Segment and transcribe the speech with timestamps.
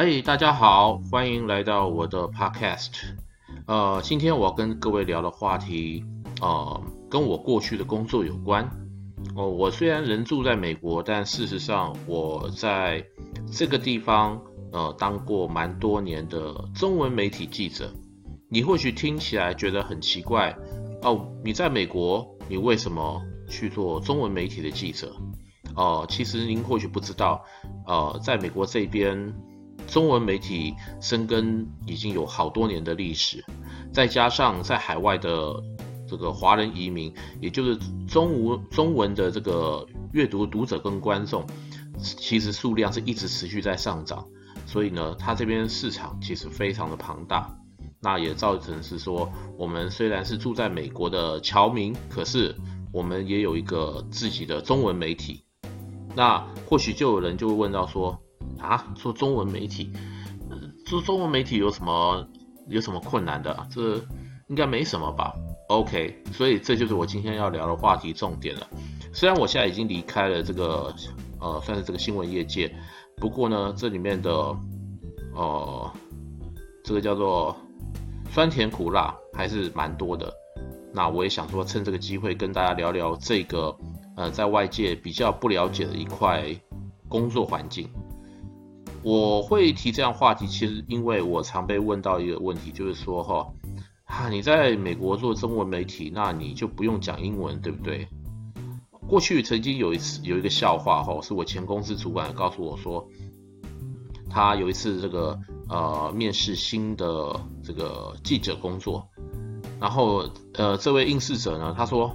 [0.00, 2.88] 哎大家好，欢迎来到我的 podcast。
[3.66, 6.02] 呃，今天我要跟各位聊的话题，
[6.40, 8.64] 呃，跟我过去的工作有关。
[9.36, 13.04] 哦，我虽然人住在美国，但事实上我在
[13.52, 14.40] 这个地方，
[14.72, 17.92] 呃，当过蛮多年的中文媒体记者。
[18.48, 20.56] 你或许听起来觉得很奇怪，
[21.02, 23.20] 哦，你在美国，你为什么
[23.50, 25.14] 去做中文媒体的记者？
[25.76, 27.44] 哦，其实您或许不知道，
[27.86, 29.34] 呃，在美国这边。
[29.90, 33.44] 中文媒体深耕已经有好多年的历史，
[33.92, 35.60] 再加上在海外的
[36.08, 37.76] 这个华人移民，也就是
[38.06, 41.44] 中文中文的这个阅读读者跟观众，
[41.98, 44.24] 其实数量是一直持续在上涨，
[44.64, 47.52] 所以呢，它这边市场其实非常的庞大，
[48.00, 52.54] 那也造成是说，我们虽然是住在美国的侨民，可是
[52.92, 55.42] 我们也有一个自己的中文媒体，
[56.14, 58.16] 那或许就有人就会问到说。
[58.60, 59.92] 啊，做中文媒体，
[60.86, 62.26] 做中文媒体有什么
[62.68, 63.66] 有什么困难的？
[63.70, 63.96] 这
[64.48, 65.32] 应该没什么吧
[65.68, 68.66] ？OK，所以这就是我今天要聊的话题重点了。
[69.12, 70.94] 虽然我现在已经离开了这个
[71.40, 72.72] 呃，算是这个新闻业界，
[73.16, 74.30] 不过呢，这里面的
[75.34, 75.90] 呃，
[76.84, 77.56] 这个叫做
[78.30, 80.32] 酸甜苦辣还是蛮多的。
[80.92, 83.74] 那我也想说，趁这个机会跟大家聊聊这个
[84.16, 86.44] 呃，在外界比较不了解的一块
[87.08, 87.88] 工作环境。
[89.02, 93.46] 我会提这样话题，其实因为我常被问到一个问题，就是说哈，
[94.04, 98.06] 啊，你在美国做中文媒体，那你就不用讲英文，对不对？
[99.08, 103.08] 过去曾经有一次有一个笑话哈，是我前公司主管告诉我说，
[104.28, 109.08] 他有一次这个呃面试新的这个记者工作，
[109.80, 112.14] 然后呃这位应试者呢，他说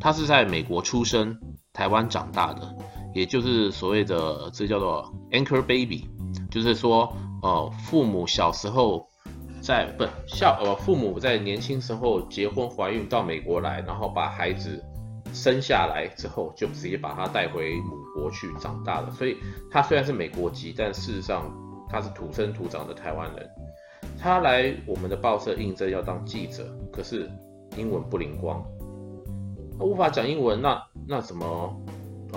[0.00, 1.38] 他是在美国出生，
[1.74, 2.74] 台湾长大的。
[3.16, 6.06] 也就是所谓的这叫做 anchor baby，
[6.50, 7.10] 就是说，
[7.42, 9.08] 呃，父母小时候
[9.62, 14.84] 在不孝呃，父母在年轻时候结婚怀孕到美国来，然后把孩子
[15.32, 19.10] 生下来之后，就直接把他带回母国去长大了。
[19.12, 19.38] 所以
[19.70, 21.50] 他虽然是美国籍，但事实上
[21.88, 23.48] 他是土生土长的台湾人。
[24.20, 27.30] 他来我们的报社应征要当记者，可是
[27.78, 28.62] 英文不灵光，
[29.78, 30.78] 他无法讲英文，那
[31.08, 31.74] 那怎么？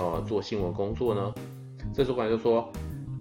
[0.00, 1.34] 呃，做新闻工作呢？
[1.92, 2.66] 这主管就说，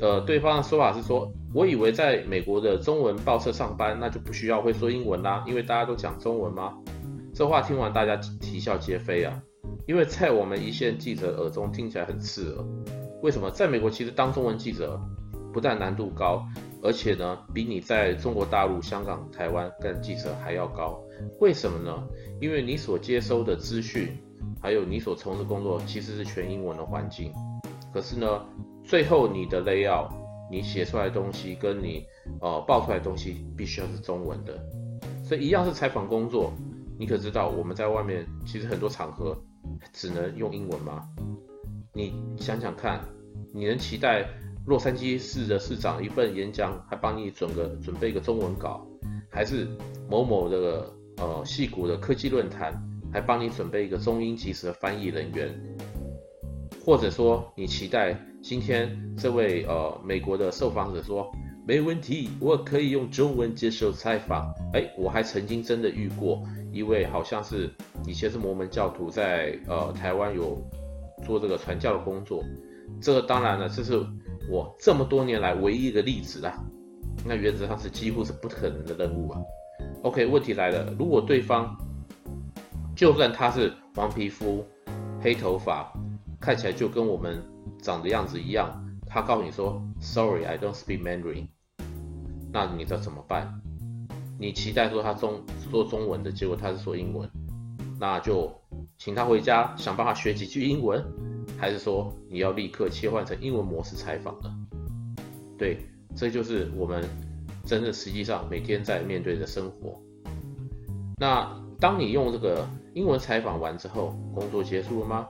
[0.00, 6.74] 呃，对方的说法是说，我以为在美国的中文报社上班，那就不需要会说英文啦，因为大家都讲中文吗？
[7.32, 9.40] 这话听完，大家啼笑皆非啊，
[9.86, 12.64] 因为在我们一线记者耳中听起来很刺耳。
[13.22, 13.48] 为什么？
[13.52, 15.00] 在美国其实当中文记者
[15.52, 16.44] 不但难度高，
[16.82, 21.00] 而且呢，比你在中国大陆、香港、台湾干记者还要高。
[21.40, 22.02] 为什么呢？
[22.40, 24.08] 因为你所接收的资讯。
[24.60, 27.32] 还有你所从事工作其实是全英文的环境，
[27.92, 28.44] 可是呢，
[28.82, 30.10] 最后你的 layout，
[30.50, 32.04] 你写出来的东西跟你
[32.40, 34.58] 呃报出来的东西必须要是中文的，
[35.22, 36.52] 所以一样是采访工作，
[36.98, 39.36] 你可知道我们在外面其实很多场合
[39.92, 41.06] 只能用英文吗？
[41.92, 43.04] 你想想看，
[43.52, 44.26] 你能期待
[44.66, 48.86] 洛杉矶市的市长一份演讲还帮你准个准备一个中文稿，
[49.30, 49.68] 还是
[50.08, 52.72] 某某这个呃矽谷的科技论坛？
[53.14, 55.48] 还帮你准备一个中英即时的翻译人员，
[56.84, 61.30] 或者说你期待今天这位呃美国的受访者说
[61.64, 64.52] 没问题，我可以用中文接受采访。
[64.72, 66.42] 哎，我还曾经真的遇过
[66.72, 67.72] 一位好像是
[68.04, 70.60] 以前是摩门教徒在，在呃台湾有
[71.24, 72.42] 做这个传教的工作。
[73.00, 74.04] 这个当然了，这是
[74.50, 76.60] 我这么多年来唯一一个例子啦。
[77.24, 79.40] 那原则上是几乎是不可能的任务啊。
[80.02, 81.74] OK，问题来了，如果对方
[82.96, 84.64] 就算他是黄皮肤、
[85.20, 85.92] 黑头发，
[86.40, 87.42] 看起来就跟我们
[87.82, 88.70] 长的样子一样，
[89.04, 91.48] 他告诉你说 “Sorry, I don't speak Mandarin”，
[92.52, 93.60] 那你知道怎么办？
[94.38, 97.28] 你期待说他中说中文的，结果他是说英文，
[97.98, 98.52] 那就
[98.96, 101.04] 请他回家想办法学几句英文，
[101.58, 104.54] 还是说你要立刻切换成英文模式采访呢？
[105.58, 107.04] 对，这就是我们
[107.64, 110.00] 真的实际上每天在面对的生活。
[111.16, 112.64] 那当你用这个。
[112.94, 115.26] 英文采访完之后，工作结束了吗？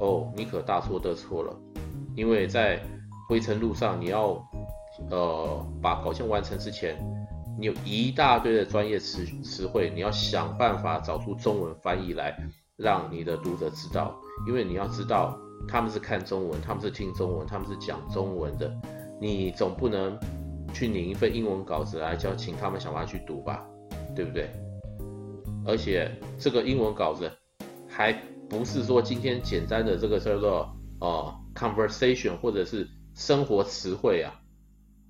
[0.00, 1.56] 哦，你可大错特错了，
[2.16, 2.80] 因为在
[3.28, 4.44] 回程路上，你要
[5.10, 6.96] 呃把稿件完成之前，
[7.58, 12.36] 你有一大堆的专业词词汇，你要想办法找出中文翻译来，
[12.76, 14.12] 让你的读者知道，
[14.48, 15.38] 因为你要知道
[15.68, 18.68] 他们是看中文，他们是听中文，他们是讲中文的，
[19.20, 20.18] 你总不能
[20.74, 23.64] 去领一份英文稿子来叫请他们想办法去读吧，
[24.14, 24.50] 对不对？
[25.66, 27.30] 而且这个英文稿子
[27.88, 28.12] 还
[28.48, 30.70] 不是说今天简单的这个叫做
[31.00, 34.40] 呃 conversation 或者是生活词汇啊，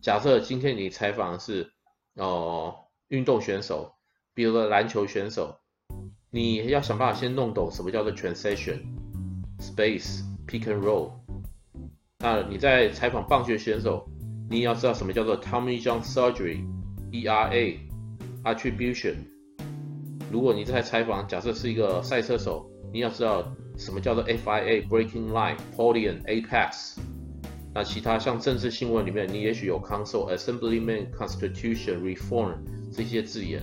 [0.01, 1.71] 假设今天你采访的是
[2.15, 2.75] 哦
[3.09, 3.93] 运动选手，
[4.33, 5.59] 比如说篮球选手，
[6.31, 8.81] 你要想办法先弄懂什么叫做 transition、
[9.59, 11.11] space、pick and roll。
[12.19, 14.09] 那你在采访棒球选手，
[14.49, 16.65] 你要知道什么叫做 Tommy John Surgery、
[17.13, 17.79] ERA、
[18.45, 19.36] Attribution。
[20.31, 23.45] 如果你在采访，假设是一个赛车手，你要知道
[23.77, 26.99] 什么叫做 FIA breaking Line、Podium、Apex。
[27.75, 32.55] 那其他像政治新闻里面，你也许有 Council、Assemblyman、Constitution、Reform
[32.91, 33.63] 这些字眼。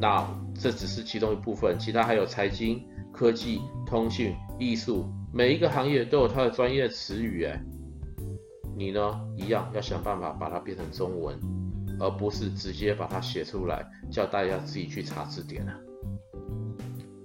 [0.00, 0.26] 那
[0.58, 2.82] 这只是其中一部分，其他还有财经、
[3.12, 7.44] 科技、通讯、艺术，每一个行业都有它的专业词语。
[7.44, 7.62] 哎，
[8.74, 11.38] 你呢，一样要想办法把它变成中文，
[11.98, 15.78] 而不是直接把它写出来，叫大家自己去查字典啊。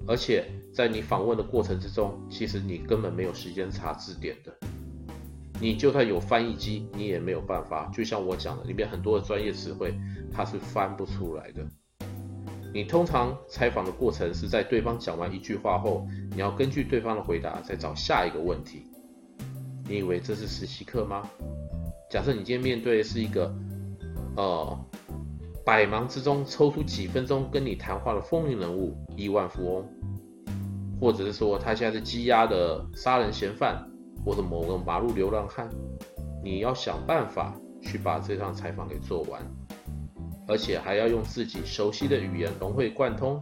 [0.07, 4.53] 而且在你访问的过程之中，其实你根本没有时间查字典的。
[5.59, 7.89] 你就算有翻译机，你也没有办法。
[7.93, 9.93] 就像我讲的，里面很多的专业词汇，
[10.31, 11.65] 它是翻不出来的。
[12.73, 18.83] 你通常采访的过程是在对方讲完一句话后，你要根据对方的回答再找下一个问题。
[19.89, 21.27] 你以为这是实习课吗？
[22.11, 23.51] 假设你今天面对的是一个，
[24.37, 24.79] 呃，
[25.65, 29.85] 百忙之中抽出几分钟跟你谈话的风云人物、亿万富翁，
[31.01, 33.85] 或者是说他现在是羁押的杀人嫌犯。
[34.25, 35.69] 或者某个马路流浪汉，
[36.43, 39.41] 你要想办法去把这场采访给做完，
[40.47, 43.41] 而且还要用自己熟悉的语言融会贯通，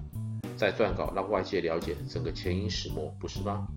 [0.56, 3.68] 再撰稿让外界了解整个前因始末，不是吗？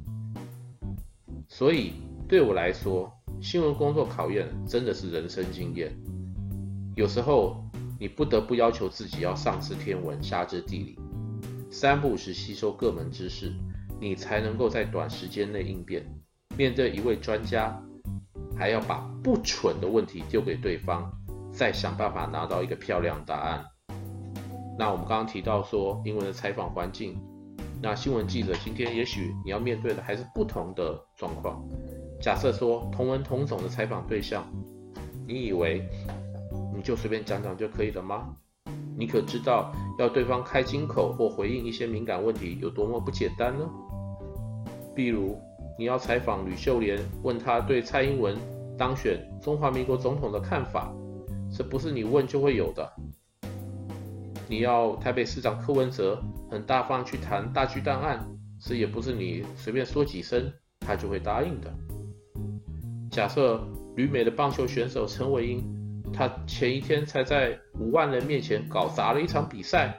[1.46, 1.94] 所以
[2.28, 3.10] 对我来说，
[3.40, 5.96] 新闻工作考验真的是人生经验。
[6.98, 7.64] 有时候
[7.96, 10.98] 你不得不要求自己要上知天文，下知地理，
[11.70, 13.54] 三不五时吸收各门知识，
[14.00, 16.04] 你才能够在短时间内应变。
[16.56, 17.80] 面对一位专家，
[18.56, 21.08] 还要把不蠢的问题丢给对方，
[21.52, 23.64] 再想办法拿到一个漂亮答案。
[24.76, 27.16] 那我们刚刚提到说，英文的采访环境，
[27.80, 31.64] 那新闻记者今天也许你要面对的还是不同的状况。
[32.20, 34.44] 假设说同文同种的采访对象，
[35.28, 35.88] 你以为
[36.78, 38.36] 你就随便讲讲就可以了吗？
[38.96, 43.68] 你可知道要对方开金口或回应一些敏感问题有多么不简单呢？
[44.94, 45.36] 比如。
[45.80, 48.36] 你要采访吕秀莲，问他对蔡英文
[48.76, 50.92] 当选中华民国总统的看法，
[51.56, 52.92] 这不是你问就会有的。
[54.48, 56.20] 你要台北市长柯文哲
[56.50, 58.28] 很大方去谈大巨蛋案，
[58.60, 61.72] 这也不是你随便说几声他就会答应的。
[63.08, 63.64] 假设
[63.94, 65.62] 旅美的棒球选手陈伟英，
[66.18, 69.96] 他前一天才在五万人面前搞砸了一场比赛，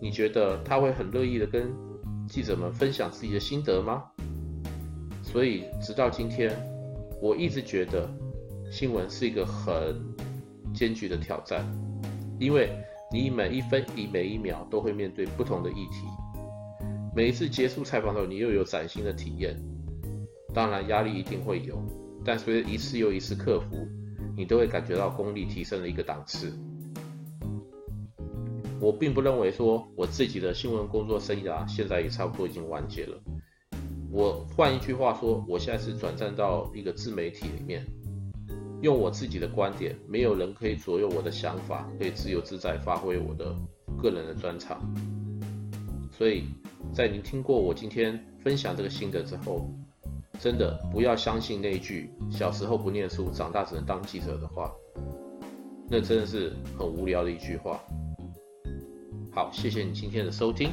[0.00, 1.68] 你觉得他会很乐意的跟
[2.28, 4.04] 记者们分享自己的心得吗？
[5.20, 6.56] 所以，直到今天，
[7.20, 8.08] 我一直觉得
[8.70, 10.00] 新闻是一个很
[10.72, 11.66] 艰巨的挑战，
[12.38, 12.70] 因为
[13.12, 16.06] 你每一分一每一秒都会面对不同的议题。
[17.16, 19.56] 每一次结束采访后，你又有崭新的体验。
[20.54, 21.82] 当然，压力一定会有，
[22.24, 23.88] 但随着一次又一次克服，
[24.38, 26.56] 你都会感觉到功力提升了一个档次。
[28.80, 33.20] 我并不认为说我自己的新闻工作生涯现在也差不多已经完结了。
[34.12, 37.84] 我换一句话说，我现在是转战到一个自媒体里面，
[38.80, 43.52] 用我自己的观点，没有人可以左右我的想法，可以自由自在发挥我的
[44.00, 44.80] 个人的专长。
[46.12, 46.44] 所以
[46.92, 49.68] 在您听过我今天分享这个心得之后，
[50.38, 54.72] 真的不要相信那一句“小时候不念书，长大只能当记者”的话，
[55.90, 57.80] 那真的是很无聊的一句话。
[59.32, 60.70] 好，谢谢你今天的收听。